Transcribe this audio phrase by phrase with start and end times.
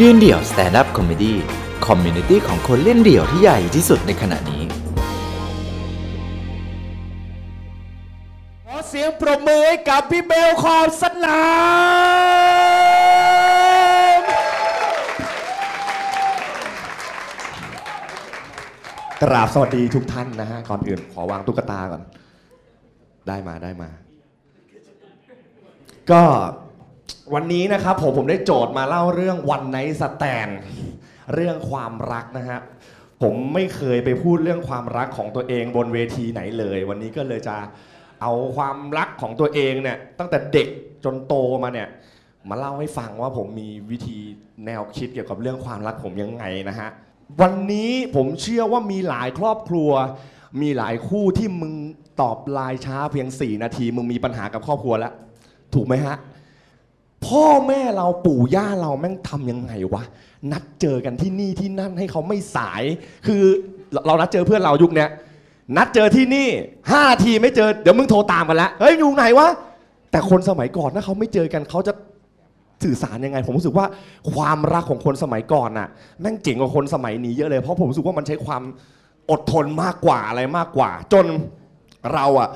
[0.00, 1.32] ยืนเดี่ยว Stand Up Comedy
[1.86, 4.62] community ของคนเล่นเดี่ยวที่ใหญ่ที่สุดในขณะนี้
[8.66, 11.42] ขอเสียงปรบมือให้กับพี่เบลล์ ขอบสนา
[14.18, 14.20] ม
[19.22, 22.02] กราบสวัสดีทุกท่านนะฮะ ก่อนอื่นขอวางตุ๊กตาก่อน
[23.28, 23.90] ได้มาได้มา
[26.10, 26.22] ก็
[27.32, 30.48] วันนี้นะครับผมผมได้โจทย์มาเล่าเรื่องวันไนสแตน
[31.34, 32.60] เรื่องความรักนะฮะ
[33.22, 37.56] ผมไม่เคยไปพูดเรื่องความรักของตัวเองบนเวทีไหนเลย วันนี้ก็เลยจะ
[38.22, 40.68] เอาความรักของตัวเองเนี่ยตั้งแต่เด็ก
[41.04, 41.88] จนโตมาเนี่ย
[42.48, 44.18] มาเล่าให้ฟังว่าผมมีวิธี
[44.66, 46.88] แนวคิดเกี่ยวกับเรื่องความรักผมยังไงนะฮะ
[47.40, 49.90] วันนี้ผมเชื่อว่ามีหลายครอบครัว
[50.62, 51.74] มีหลายคู่ที่มึง
[52.20, 55.12] ตอบไลน์ช้าเพียง 4 นาที มึงมีปัญหากับครอบครัวแล้ว
[55.74, 56.16] ถูกไหมฮะ
[57.26, 60.02] พ่อแม่เราปู่ย่าเราแม่งทำยังไงวะ
[60.52, 62.82] นัดเจอกันที่นี่ที่นั่นให้เขาไม่สาย
[63.26, 63.42] คือ
[64.06, 65.08] เรานัดเจอเพื่อนเรายุคเนี้ย
[65.76, 66.48] นัดเจอที่นี่
[66.90, 69.48] ห้าทีไม่เจอเดี๋ยวมึงโทรตามกันล้วเฮ้ยอยู่ไหนวะ
[70.10, 71.92] แต่คนสมัยก่อนถ้าเขาไม่เจอกันเขาจะ
[72.82, 73.86] สื่อสารยังไง ผมรู้สึกว่า
[74.32, 75.88] ความรักของคนสมัยก่อนน่ะ
[76.20, 78.62] แม่งเจ๋งกว่าคนสมัยนี้เยอะเลยเพราะผมรู้สึกว่ามันใช้ความ
[79.30, 81.26] อดทนมากกว่าอะไรมากกว่า จน
[82.14, 82.48] เราอะ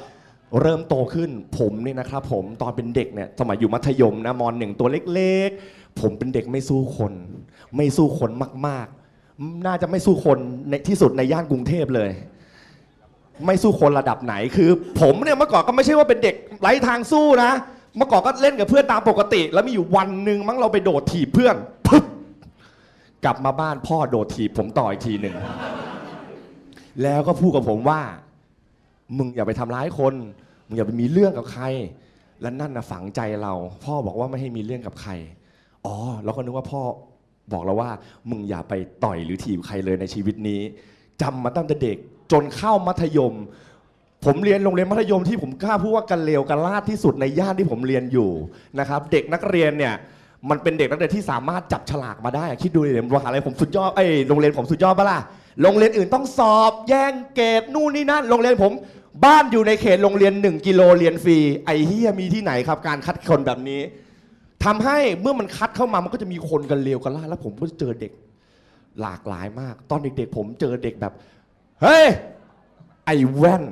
[0.61, 7.13] เริ่มโตขึ้นผมเนี่ยนะครับผมตอนเป็นเด็กเนี่ยสมัยอยู่มัธยมนะมอนหนึ่งตัวเล็กๆ ผมเป็นเด็กไม่สู้คน
[7.77, 8.31] ไม่สู้คน
[8.67, 10.39] มากๆ น่าจะไม่สู้คน
[10.71, 12.11] ในที่สุดในย่านกรุงเทพเลย
[13.47, 17.53] ไม่สู้คนระดับไหนคือ ผมเนี่ยเมื่อก่อนก็ไม่ใช่ว่าเป็นเด็กไร้ทางสู้นะ
[17.97, 22.05] เมื่อก่อนก็เล่นกับเพื่อนตามปกติ แล้วมีอยู่วันหนึ่งมั้งเราไปโดดถีบเพื่อนปึ๊บ
[23.25, 25.37] กลับมาบ้านพ่อโดดถีบผมต่ออีกทีหนึ่ง
[27.03, 28.01] แล้วก็พูดกับผมว่า
[29.17, 30.15] มึงอย่าไปทำร้ายคน
[30.69, 31.65] มึงอย่าไปมีเรื่องกับใคร
[32.43, 35.13] และนั่นนะฝังใจเรา พ่อบอกว่าไม่ให้มีเรื่องกับใคร
[35.87, 36.83] อ๋อเราก็นึกว่าพ่อ
[37.53, 37.91] บอกเราว่า
[38.31, 40.61] มึงอย่าไปต่อยหรือถีบใครเลยในชีวิตนี้
[41.23, 41.97] จำมาตั้งแต่เด็ก
[42.33, 43.35] จนเข้ามัธยม
[44.25, 48.31] ผมเรียนโรงเรียนมัธยมที่ผมกล้าพูดว่ากันเลวกันลาดที่สุดในย่านที่ผมเรียนอยู่
[48.79, 49.95] นะครับ เด็กนักเรียนเนี่ย
[50.51, 55.19] มันเป็นเด็กนักเรียนที่สามารถจับฉลากมาได้ คิดดูดิมหาอะไรผมสุดยอดไอ้ยโรงเรียนผมสุดยอดปะล่ะ
[55.63, 58.73] โรงเรียนอื่นต้องสอบแย่งเกรดนู่นนี่นั่นโรงเรียนผม
[59.25, 63.81] บ้านอยู่ในเขตโรงเรียน 1 กิโลเรียนฟรี ไอ้เฮียมีที่ไหนครับ การคัดคนแบบนี้
[64.65, 68.13] ทำให้เมื่อมันคัดเข้ามามันก็จะมีคนกันเลวกันล่าแล้วผมก็เจอเด็ก
[69.01, 71.13] หลากหลายมาก ตอนเด็กๆ ผมเจอเด็กแบบ
[71.83, 72.07] เฮ้ย
[73.07, 73.63] ไอ้แว่น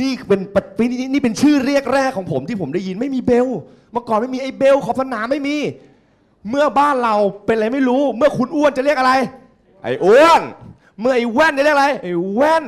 [0.00, 0.40] นี่เป็น
[0.78, 3.46] ปนี่นี่เป็นชื่อเรียกแรกของผมที่ผมได้ยินไม่มีเบล
[3.92, 5.56] เมื่อก่อนไม่มีไอ้เบลขอบสนามไม่มี
[6.50, 7.14] เมื่อบ้านเรา
[7.46, 9.12] เป็นอะไรไม่รู้ เมื่อคุณอ้วนจะเรียกอะไร
[9.82, 10.42] ไอ้อ้วน
[11.00, 12.64] เมื่อไอ้แว่นจะเรียกอะไร ไอ้แว่น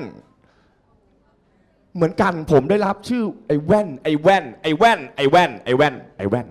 [1.94, 6.46] เหมือนกันผมได้รับชื่อไอ้แว่นไอ้แว่นไอ้แว่นไอ้แว่นไอ้แว่นไอ้แว่น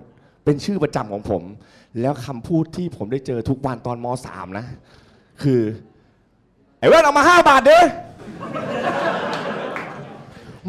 [0.45, 1.43] เป็นชื่อประจำของผม
[2.01, 4.65] แล้วคำพูดที่ผมได้เจอทุกวันตอนมสามนะ
[5.43, 5.61] คือ
[6.79, 7.83] ไอ้แว่นเอามาห้าบาทเด้อ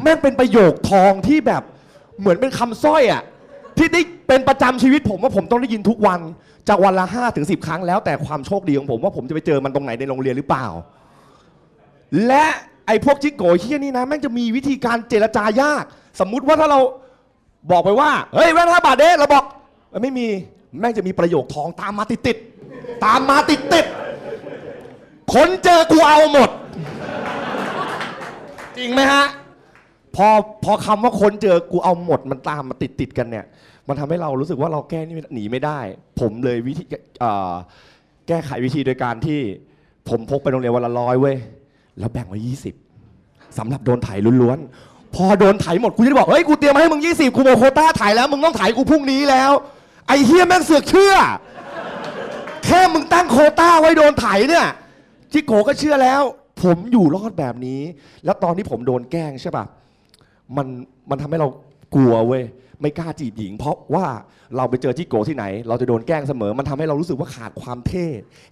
[0.03, 1.62] แม่งเป็นประโยคทองที่แบบ
[2.21, 3.22] เหมือนเป็นคำสร้อยอะ
[3.78, 6.21] ที่ได้เป็นประจำชีวิตผมว่าผมต้องได้ยินทุกวัน
[6.69, 10.66] จากวันละ5ถึง10 ครั้งแล้วแต่ความโชคดีของผมว่าผมจะไปเจอมันตรงไหนในโรงเรียนหรือเปล่า
[12.27, 12.47] และ
[12.87, 15.84] ไอ้พวกจิ๊กโกเฮี้ยนี่นะแม่งจะมีวิธีการเจรจายาก
[16.20, 16.81] สมมุติว่าถ้าเรา
[17.70, 19.44] บอกไปว่า เฮ้ยแว่นห้าบาทเด้เราบอก
[19.91, 20.26] เอ้ยไม่มี
[20.81, 26.50] แม่งจะมีประโยคทองตามมาติดติดๆตามมาติดติดๆคนเจอกูเอาหมด
[28.76, 29.25] จริงไหมฮะ
[30.16, 30.28] พอ
[30.65, 33.44] พอคำว่าคนเจอกูเอาหมดมันตามมาติดติดๆกันเนี่ย
[33.88, 35.78] มันทำให้เรารู้สึกว่าเราแก้นี่หนีไม่ได้
[36.21, 36.84] ผมเลยวิธี
[37.21, 37.53] เอ่อ
[38.28, 39.41] แก้ไขวิธีโดยการที่
[40.09, 41.37] ผมพกไปโรงเรียนวันละร้อยเว้ย
[41.98, 42.75] แล้วแบ่งไว้ยี่สิบ
[43.58, 44.08] สำหรับโดนไถ
[44.42, 49.53] ล้วนๆ พอโดนไถหมดกูจะได้บอก เฮ้ย กูเตรียมมาให้มึงยี่สิบกูบอกโคต้าไถแล้ว มึงต้องไถกูพรุ่งนี้แล้ว
[50.08, 51.14] ไอ้เฮียแม่งเสือกเชื่อ
[52.64, 54.66] แค่มึงตั้งโคต้าไว้โดนไถเนี่ย
[55.32, 56.22] จิโกก็เชื่อแล้ว
[56.62, 57.80] ผมอยู่รอดแบบนี้
[58.24, 59.64] แล้วตอนที่ผมโดนแกล้งใช่ปะ
[60.56, 60.66] มัน
[61.10, 61.48] มันทำให้เรา
[61.94, 62.42] กลัวเว้ย
[62.80, 64.06] ไม่กล้าจีบหญิง เพราะว่า
[64.56, 68.06] เราไปเจอที่โกที่ไหน เราจะโดนแกล้งเสมอ มันทำให้เรารู้สึกว่าขาดความเท่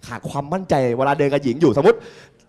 [0.07, 1.97] ขาดความมั่นใจ เวลาเดินกับหญิงอยู่สมมติ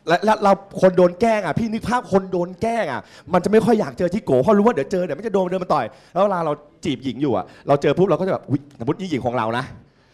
[0.09, 3.01] และและเราคนโดนแกล้งอะพี่นึกภาพคนโดนแกล้งอะ
[3.33, 6.53] มันจะไม่ค่อยอยากเจอที่โกเพราะรู้ว่าเดี๋ยวเจอเดี๋ยวมันจะโดนเดินมาต่อย แล้วเวลาเรา
[6.85, 9.65] จีบหญิงอยู่อะเราเจอปุ๊บเราก็จะแบบอุ๊ยสมมตินี่หญิงของเรานะ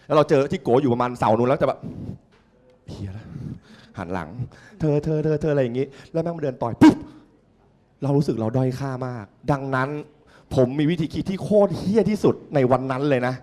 [0.07, 1.79] แล้วเราเจอที่โกอยู่ประมาณเสานู้นแล้วจะแบบ
[2.91, 3.27] เฮียล้ว
[3.99, 4.29] หันหลัง
[4.81, 6.97] เธอเธอเธอเธออะไรอย่างงี้ แล้วแม่งมาเดินต่อยปุ๊บ
[8.03, 9.89] เรารู้สึกเราด้อยค่ามาก ดังนั้น
[10.55, 13.35] ผมมีวิธีคิดที่โคตรเฮี้ยที่สุดในวันนั้นเลยนะ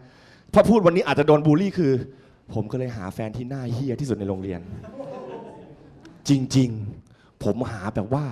[0.54, 1.92] ถ้าพูดวันนี้อาจจะโดนบูลลี่คือ
[2.54, 4.60] ผมก็เลยหาแฟนที่หน้าเฮี้ยที่สุดในโรงเรียน
[6.30, 6.70] จริง
[7.08, 8.26] ๆ ผมหาแบบว่า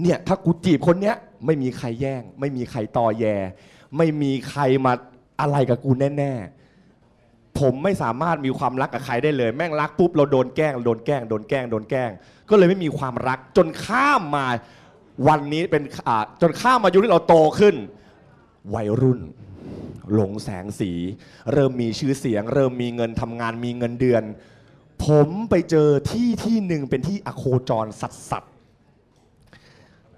[0.00, 1.16] เนี่ยถ้ากูจีบคนเนี้ย
[1.46, 3.24] ไม่มีใครแย่ง ไม่มีใครตอแย
[3.96, 4.92] ไม่มีใครมา
[5.40, 12.10] อะไรกับกูแน่ๆผมไม่สามารถมีความรักกับใครได้เลย แม่งรักปุ๊บเราโดนแกล้งโดนแกล้งโดนแกล้งโดนแกล้ง
[12.50, 14.46] ก็เลยไม่มีความรักจนข้ามมา
[15.28, 17.74] วันนี้เป็นอ่าจนข้ามมายุคที่เราโตขึ้น
[18.74, 19.20] วัยรุ่น
[20.14, 20.92] หลงแสงสี
[21.52, 24.22] เริ่มมีชื่อเสียง เริ่มมีเงินทำงานมีเงินเดือน
[25.04, 28.52] ผมไปเจอที่ที่หนึ่งเป็นที่อโคจรสัตสัตว์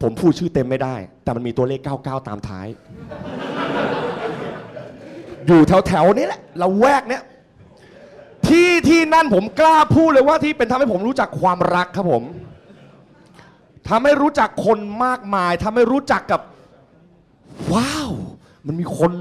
[0.03, 2.67] ผมพูดชื่อเต็มไม่ได้ แต่มันมีตัวเลข 99 ตามท้าย
[5.47, 7.23] อยู่แถวแถวนี้แหละเราแวกเนี้ย
[8.49, 12.23] ที่ที่นั่นผมกล้าพูดเลยว่าที่เป็นทำให้ผมรู้จักความรักครับผม
[13.89, 16.41] ทำให้รู้จักคนมากมายทำให้รู้จักกับ
[17.73, 18.11] ว้าว
[18.67, 19.13] มันมีคน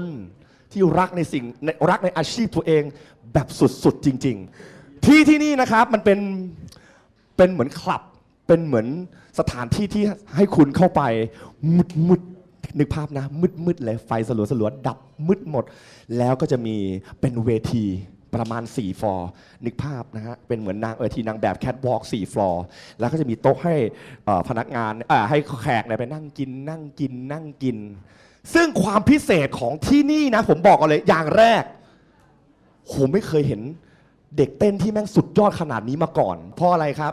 [0.72, 2.82] ที่รักในสิ่งในรักในอาชีพตัวเอง
[3.32, 3.46] แบบ
[3.84, 4.73] สุดๆจริง ๆ
[5.06, 6.18] ที่ที่นี่นะครับมันเป็น
[7.36, 8.02] เป็นเหมือนคลับ
[8.46, 8.86] เป็นเหมือน
[9.38, 10.02] สถานที่ที่
[10.36, 11.02] ให้คุณเข้าไป
[11.76, 12.22] มืดมืด
[12.78, 14.98] นึกภาพนะ มืดมืดเลยไฟสลัวสลัวดับ
[15.28, 15.64] มืดหมด
[16.18, 16.76] แล้วก็จะมี
[17.20, 17.84] เป็นเวที
[18.34, 19.28] ประมาณ 4 ฟลอร์
[19.64, 22.64] นึกภาพนะฮะ เป็นเหมือนนางเออทีนางแบบแคทวอล์ก4ฟลอร์
[22.98, 23.74] แล้วก็จะมีโต๊ะให้
[24.48, 27.76] พนักงานอ่อให้แขกเนี่ยไปนั่งกิน นั่งกิน นั่งกิน
[28.54, 31.62] ซึ่งความพิเศษของที่นี่นะ ผมบอกกันเลยอย่างแรก
[32.92, 33.62] ผมไม่เคยเห็น
[34.36, 37.12] เด็กเต้นที่แม่งสุดยอดขนาดนี้มาก่อน เพราะอะไรครับ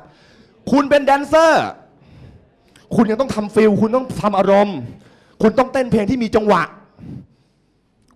[0.72, 1.66] คุณเป็นแดนเซอร์
[2.96, 4.78] คุณยังต้องทำ feel คุณต้องทำอารมณ์
[5.42, 6.64] คุณต้องเต้นเพลงที่มีจังหวะ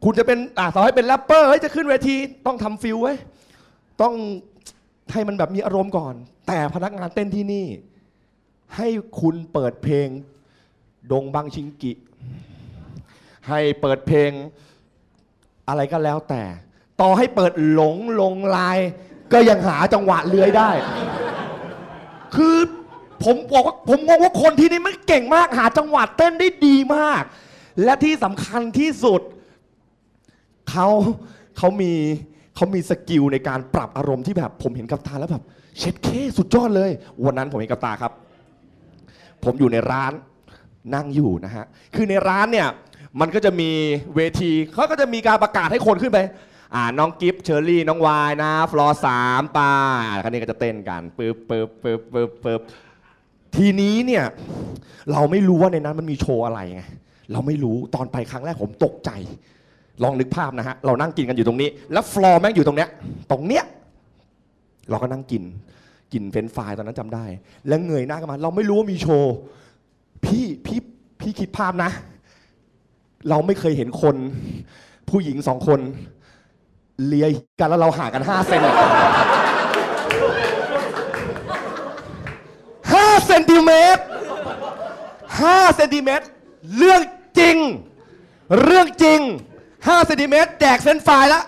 [0.03, 2.15] คุณจะเป็นอ่าต่อให้เป็นแรปเปอร์เฮ้ยจะขึ้นเวที
[2.45, 3.13] ต้องทำ feel ไว้
[4.01, 4.13] ต้อง
[5.13, 6.13] ให้มันแบบมีอารมณ์ก่อน
[6.47, 7.65] แต่พนักงานเต้นที่นี่
[8.75, 8.87] ให้
[9.21, 10.07] คุณเปิดเพลง
[11.11, 11.91] ดงบังชิงกิ
[13.49, 14.31] ให้เปิดเพลง
[15.67, 16.43] อะไรก็แล้วแต่
[17.01, 18.79] ต่อให้เปิดหลงลงลาย
[19.33, 20.69] ก็ยังหาจังหวะเลื้อยได้
[22.35, 22.57] คือ
[23.23, 27.23] ผมบอกว่าผมงงว่าคนที่นี่มันเก่งมากหาจังหวะเต้นได้ดีมาก
[27.83, 29.21] และที่สำคัญที่สุด
[30.69, 30.87] เขา
[31.57, 31.91] เขามี
[32.55, 35.43] เขามีสกิลในการปรับอารมณ์ที่แบบผมเห็นกับตาแล้วแบบ
[35.79, 36.07] เช็ดเข้
[36.37, 36.91] สุดยอดเลย
[37.25, 38.11] วันนั้นผมเห็นกับตาครับ
[39.43, 40.11] ผมอยู่ในร้าน
[40.95, 41.65] นั่งอยู่นะฮะ
[41.95, 42.67] คือในร้านเนี่ย
[43.19, 43.69] มันก็จะมี
[44.15, 46.19] เวทีเขาก็จะมีการประกาศให้คนขึ้นไป
[46.73, 49.71] อ่าน้องกิฟต์เชอร์รี่น้องวายนะ ฟลอร์สามปา
[50.23, 52.61] คันนี้ก็จะเต้นกันปึ๊บปึ๊บปึ๊บปึ๊บปึ๊บ
[53.55, 54.23] ทีนี้เนี่ย
[55.11, 56.81] เราไม่รู้ว่าในนั้นมันมีโชว์อะไรไง
[57.31, 59.11] เราไม่รู้ตอนไปครั้งแรกผมตกใจ
[60.03, 62.89] ลองนึกภาพนะฮะเรานั่งกินกันอยู่ตรงนี้ แล้วฟลอร์แม่งอยู่ตรงเนี้ย
[63.31, 63.63] ตรงเนี้ย
[64.89, 65.43] เราก็นั่งกิน
[66.13, 67.25] กินเฟรนฟรายตอนนั้นจำได้
[67.67, 69.33] แล้วเงยหน้ากันมา เราไม่รู้ว่ามีโชว์
[70.25, 70.79] พี่พี่
[71.19, 71.91] พี่คิดภาพนะ
[73.29, 74.15] เราไม่เคยเห็นคน
[75.09, 75.79] ผู้หญิงสองคน
[77.03, 77.27] เลีย
[77.59, 78.61] กันแล้วเราห่างกันห้าเซน
[82.93, 84.01] ห้าเซนติเมตร
[85.41, 86.25] ห้าเซนติเมตร
[86.77, 87.01] เรื่อง
[87.39, 87.57] จริง
[88.63, 89.19] เรื่องจริง
[89.87, 91.43] ห้าเซนติเมตรแจกเส้นไฟล์แล้ว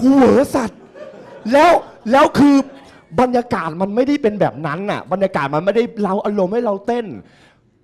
[0.00, 0.80] กูเหวอสัตว์
[1.52, 1.72] แล้ว
[2.12, 2.56] แล้วคือ
[3.20, 7.06] บรรยากาศมันไม่ได้เป็นแบบนั้นน่ะ บรรยากาศมันไม่ได้เราอารมณ์ให้เราเต้น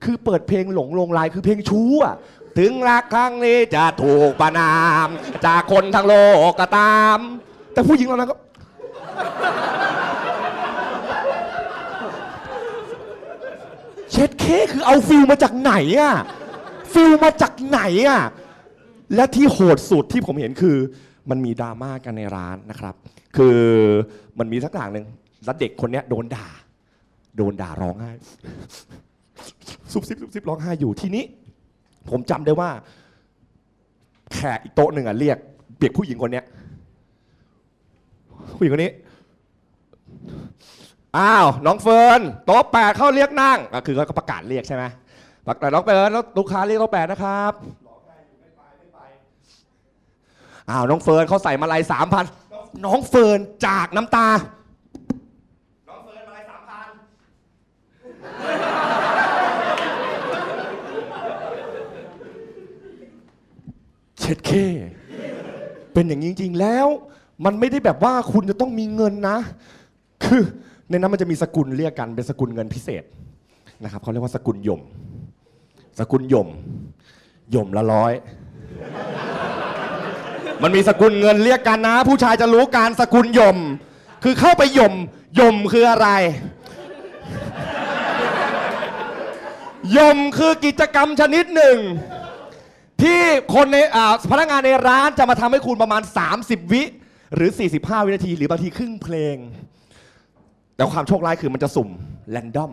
[0.04, 2.14] คือเปิดเพลงหลงลงลายคือเพลงชู้อะ
[2.58, 4.74] ถึงรักครั้งนี้จะถูกประนา
[5.06, 5.08] ม
[5.46, 6.14] จากคนทั้งโล
[6.50, 7.18] กก็ตาม
[7.72, 8.36] แต่ผู้หญิงเรานั้นก็
[14.10, 16.14] เช็ดเข้คือเอา feel มาจากไหนอะ
[16.92, 18.22] feel มาจากไหนอะ
[19.14, 20.76] และที่โหดสุดที่ผมเห็นคือ
[21.30, 22.94] มันมีดราม่ากันในร้านนะครับ
[23.36, 23.58] คือ
[24.38, 25.06] มันมีสักอย่างหนึ่ง
[25.44, 26.48] แล้วเด็กคนนี้โดนด่า
[27.36, 28.12] โดนด่าร้องไห้
[29.92, 31.24] ซุบซิบซุบซิบร้องไห้อยู่ที่นี้
[32.10, 32.70] ผมจำได้ว่า
[34.32, 35.38] แขกอีกโต๊ะหนึ่งอะเรียก
[35.76, 36.44] เปียกผู้หญิงคนเนี้ย
[38.56, 38.92] ผู้หญิงคนนี้
[41.18, 44.84] อ้าวน้องเฟิร์นโต๊ะแปดเขาเรียกนั่งก็คือเขาประกาศเรียกใช่ไหม
[45.46, 47.52] ประกาศน้องเฟิร์นแล้วลูกค้าเรียกโต๊ะแปดนะครับ
[50.70, 52.24] อ้าวน้องเฟิร์นเขาใส่มาลัยสามพัน
[52.84, 54.28] น้องเฟิร์นปาดน้ำตา
[55.88, 56.88] น้องเฟิร์นมาลัยสามพัน
[64.24, 64.52] เช็ดเข้
[65.92, 66.86] เป็นอย่างนี้จริงๆ แล้ว
[67.44, 69.38] มันไม่ได้แบบว่าคุณจะต้องมีเงินนะ
[70.24, 70.42] คือ
[70.88, 73.04] ในนั้นมันจะมีสกุลเรียกกันเป็นสกุลเงินพิเศษ
[73.82, 74.80] นะครับเขาเรียกว่าสกุลหย่ม
[75.98, 76.48] สกุลหย่ม
[77.50, 78.12] หย่มละร้อย
[80.62, 83.58] มันมีสกุลเงินเรียกกันนะ ผู้ชายจะรู้การสกุลหย่ม
[84.24, 84.94] คือเข้าไปหย่ม
[85.36, 86.08] หย่มคืออะไร
[89.92, 91.78] หย่มคือกิจกรรมชนิดหนึ่ง
[93.02, 93.20] ที่
[93.54, 96.02] คนในอ่าพนักงานในร้านจะมาทำให้คุณประมาณ
[96.36, 96.82] 30 วิ
[97.34, 99.36] หรือ 45 วินาที หรือบางทีครึ่งเพลง
[100.76, 101.88] แต่ความโชคร้ายคือมันจะสุ่ม
[102.30, 102.72] แรนดอม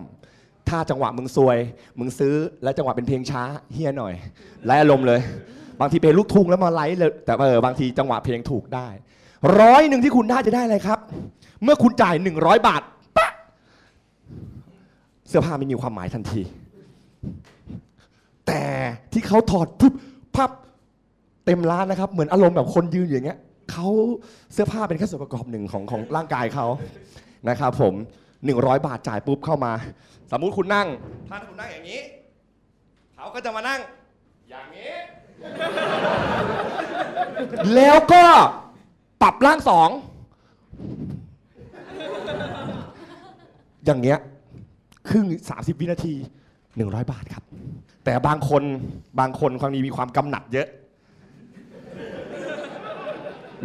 [0.70, 1.58] ถ้าจังหวะมึงซวย
[2.00, 4.13] มึงซื้อแล้วจังหวะเป็นเพลงช้าเฮียหน่อย
[4.66, 5.20] ไล่อารมณ์เลย
[5.80, 8.88] บางทีเพลงลูกทุ่งแล้วมาไลฟ์เลยแต่เออบางทีจังหวะเพลงถูกได้
[9.60, 11.00] ร้อยหนึ่งที่คุณได้จะได้อะไรครับ
[11.63, 12.82] เมื่อคุณจ่าย 100 บาท
[13.18, 13.28] ปะ
[15.28, 16.42] เสื้อผ้าไม่มีความหมายทันที
[18.48, 18.63] แต่
[19.13, 19.94] ที่เขาถอดปุ๊บ
[20.42, 20.52] พับ
[21.46, 23.40] เต็มร้านนะครับ เหมือนอารมณ์แบบคนยืนอยู่อย่างเงี้ย
[23.72, 23.88] เขา
[24.54, 26.68] เสื้อผ้าเป็นแค่ส่วนประกอบหนึ่งของของร่างกายเขา
[27.50, 27.94] นะครับผม
[28.42, 29.72] 100 บาทจ่ายปุ๊บเข้ามา
[30.32, 30.88] สมมุติคุณนั่ง
[31.30, 32.00] ถ้าคุณนั่งอย่างนี้
[33.16, 33.80] เขาก็จะมานั่ง
[34.50, 34.92] อย่างนี้
[37.76, 38.26] แล้วก็
[39.22, 39.90] ปรับร่างสอง
[43.86, 44.20] อย่างเงี้ย
[45.10, 46.14] ครึ่ง 30 วินาที
[46.62, 47.44] 100 บาทครับ
[48.05, 48.63] แต่บางคน
[49.20, 50.67] บางคนความมีมีความกำหนัดเยอะ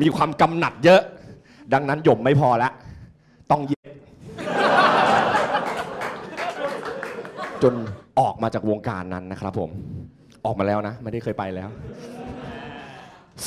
[0.03, 1.01] มีความกำหนัดเยอะ
[1.73, 2.71] ดังนั้นหย่มไม่พอละ
[3.51, 3.91] ต้องเย็บ
[7.63, 7.75] จน
[8.21, 9.71] ออกมาจากวงการนั้นนะครับผม
[10.45, 11.69] ออกมาแล้วนะ ไม่ได้เคยไปแล้ว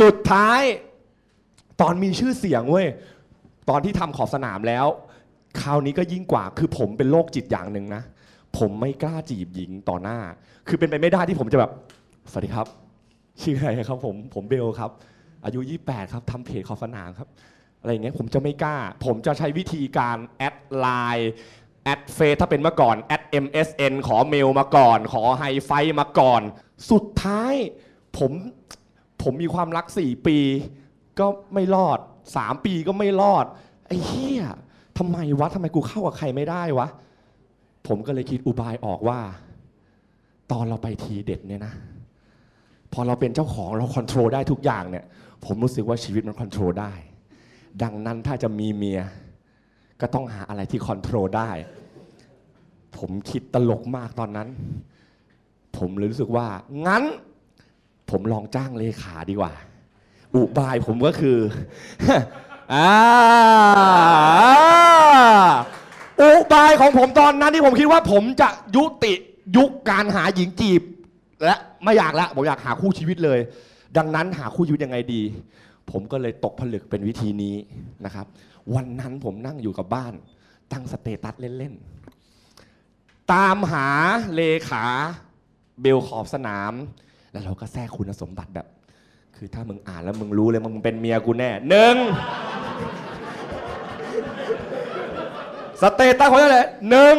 [0.01, 0.61] สุดท้าย
[1.81, 2.87] ตอนมีชื่อเสียงเว้ย
[3.69, 4.85] ตอนที่ทำขอบสนามแล้ว
[5.61, 8.03] คราวนี้ก็ยิ่งกว่าคือผมเป็นโรคจิตอย่างหนึ่งนะ
[8.59, 10.17] ผมไม่กล้าจีบหญิงต่อหน้า
[10.67, 11.71] คือเป็นไปไม่ได้ที่ผมจะแบบ
[12.31, 12.67] สวัสดีครับ
[13.41, 14.91] ชื่ออะไรครับ ผม ผมเบลครับ
[15.45, 17.27] อายุ 28 ครับทำเพจขอบสนามครับ
[17.81, 21.31] อะไรอย่างเงี้ย ผมจะไม่กล้า ผมจะใช้วิธีการแอดไลน์
[21.83, 26.41] แอดเฟซถ้าเป็นเมื่อก่อนแอด MSN ขอเมลมาก่อน ขอไฮไฟมาก่อน
[26.91, 27.53] สุดท้าย
[28.17, 28.31] ผม
[29.23, 30.39] ผมมีความรัก 4 ปี
[31.19, 31.99] ก็ไม่รอด
[32.33, 33.45] 3 ปีก็ไม่รอด
[33.87, 34.43] ไอ้เหี้ย
[34.97, 36.87] ทำไมวะทำไมกูเข้ากับใครไม่ได้วะ
[37.87, 39.19] ผมก็เลยคิดอุบายออกว่า
[40.51, 41.73] ตอนเราไปทีเด็ดเนี่ยนะ
[42.93, 45.05] พอเราเป็นเจ้าของเรา control ได้ทุกอย่างเนี่ย
[45.45, 46.93] ผมรู้สึกว่าชีวิตมัน control ได้
[47.83, 49.01] ดังนั้นถ้าจะมีเมีย
[50.01, 51.51] ก็ต้องหาอะไรที่ control ได้
[52.97, 54.47] ผมคิดตลกมากตอนนั้น
[55.77, 56.47] ผมเลยรู้สึกว่า
[56.87, 57.03] งั้น
[58.09, 59.53] ผมลองจ้างเลขาดีกว่า
[60.35, 61.37] อุบายผมก็คือ
[62.73, 62.91] อ่า
[66.21, 69.13] อุบายของผมตอนนั้นที่ผมคิดว่าผมจะยุติ
[69.57, 70.81] ยุคการหาหญิงจีบ
[71.43, 73.39] และไม่อยากละผมอยากหาคู่ชีวิตเลย
[73.97, 75.21] ดังนั้นหาคู่ชีวิตยังไงดี
[75.91, 77.55] ผมก็เลยตกผลึกเป็นวิธีนี้
[78.05, 78.25] นะครับ
[78.75, 80.13] วันนั้นผมนั่งอยู่กับบ้าน
[80.71, 83.87] ตั้ง status เล่นๆตามหา
[84.35, 84.85] เลขา
[85.81, 86.73] เบลขอบสนาม
[87.31, 88.67] แล้วเราก็แทรกคุณสมบัติแบบ
[89.37, 91.95] คือถ้ามึงอ่านแล้วมึงรู้เลยมึงเป็นเมียกูแน่หนึ่ง
[95.81, 97.17] status ของนั่นเลยหนึ่ง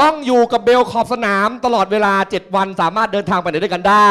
[0.00, 3.96] ต้องอยู่กับเบลขอบสนามตลอดเวลา 7 วันสามารถเดินทางไปไหนด้วยกันได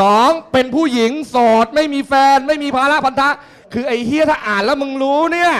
[0.00, 3.28] สองเป็นผู้หญิงโสด ไม่มีแฟนไม่มีภาระพันธะ
[3.72, 5.52] คือไอ้เฮียถ้าอ่านแล้วมึงรู้เนี่ย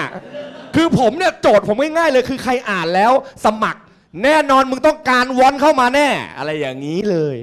[0.77, 3.13] คือผมเนี่ยโจทย์ผมง่ายๆเลย คือใครอ่านแล้ว
[3.45, 3.81] สมัคร
[4.25, 6.09] แน่นอนมึงต้องการวอนเข้ามาแน่
[6.39, 7.37] อะไรอย่างนี้เลย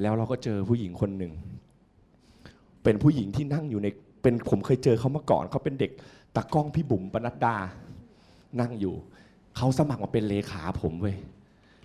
[0.00, 1.32] แล้วเราก็เจอผู้หญิงคนหนึ่ง
[2.84, 3.88] เป็นผู้หญิงที่นั่งอยู่ใน
[4.22, 5.90] เป็นผมเคยเจอเขามาก่อนเขาเป็นเด็ก
[6.36, 7.56] ตากล้องพี่บุ๋มปนัดดา
[8.60, 8.94] นั่งอยู่
[9.56, 11.16] เขาสมัครมาเป็นเลขาผมเว้ย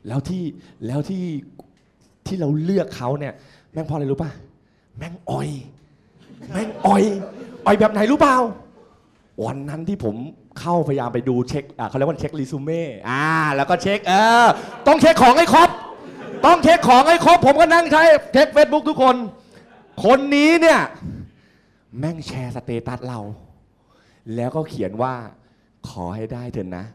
[0.07, 0.43] แล้วที่
[0.88, 1.24] แล้วที่
[2.25, 3.34] ที่เราเลือกเขาเนี่ย
[3.72, 4.31] แม่งเพราะอะไรรู้ป่ะ
[4.98, 5.50] แม่งอ่อย
[6.51, 7.03] แม่งอ่อย
[7.65, 8.38] อ่อยแบบไหนรู้เปล่า
[9.45, 10.15] วันนั้นที่ผม
[10.60, 14.45] เข้าพยายามไปดูเช็คอ่าเขาเรียกว่าเช็ครีซูเม่อ่า แล้วก็เช็คเออ
[14.88, 15.69] ต้องเช็คของให้ครบ
[16.45, 18.03] ต้องเช็คของให้ครบผมก็นั่งใช้
[18.34, 19.15] เช็คเฟซบุ๊กทุกคน
[20.05, 20.79] คนนี้เนี่ย
[22.00, 23.19] แม่งแชร์ status เรา
[24.36, 25.13] แล้วก็เขียนว่า
[25.92, 26.86] ขอให้ได้เถอะนะ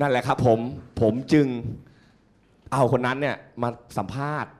[0.00, 0.58] นั่นแหละครับผม
[1.00, 1.46] ผมจึง
[2.72, 4.50] เอาคนนั้นเนี่ยมาสัมภาษณ์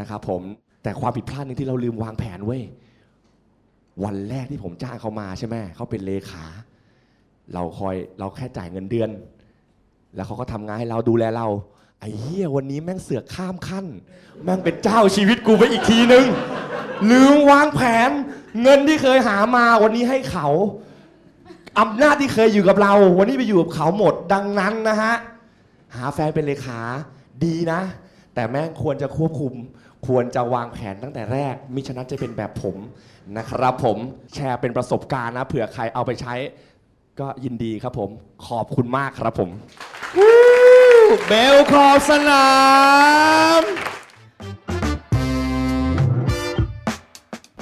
[0.00, 0.42] นะครับผม
[0.82, 2.62] แต่ความผิดพลาดหนึงที่เราลืมวางแผนเว้ย
[4.04, 6.44] วันแรกที่ผมจ้างเขามาใช่ไหมเขาเป็นเลขา
[7.54, 9.10] เราคอยเราแค่จ่ายเงินเดือน
[10.14, 11.46] แล้วเขาก็ทำงานให้เราดูแลเรา
[12.00, 13.86] ไอ้เหี้ยวันนี้แม่งเสือกข้ามขั้น
[14.44, 16.26] แม่งเป็นเจ้าชีวิตกูไปอีกทีนึง
[17.10, 18.10] ลืมวางแผน
[18.62, 20.48] เงินที่เคยหามาวันนี้ให้เขา
[21.80, 25.14] อำนาจที่เคยอยู่กับเรา วันนี้ไปอยู่กับเขาหมดดังนั้นนะฮะ
[25.96, 26.80] หาแฟนเป็นเลขา
[27.44, 27.80] ดีนะ
[28.34, 29.52] แต่แม่งควรจะควบคุม
[30.06, 32.76] ควรจะวางแผนตั้งแต่แรก มิฉะนั้นจะเป็นแบบผม
[33.36, 33.98] นะครับผม
[34.34, 36.34] แชร์เป็นประสบการณ์นะเผื่อใครเอาไปใช้
[37.20, 38.10] ก็ยินดีครับผม
[38.46, 39.50] ขอบคุณมากครับผม
[41.26, 42.46] เบลขอบสนา
[43.60, 43.62] ม